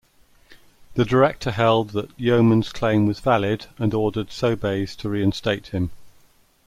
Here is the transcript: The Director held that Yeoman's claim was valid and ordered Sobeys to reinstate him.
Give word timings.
The 0.95 1.05
Director 1.05 1.51
held 1.51 1.91
that 1.91 2.09
Yeoman's 2.19 2.71
claim 2.73 3.05
was 3.05 3.19
valid 3.19 3.67
and 3.77 3.93
ordered 3.93 4.31
Sobeys 4.31 4.95
to 4.97 5.09
reinstate 5.09 5.67
him. 5.67 5.91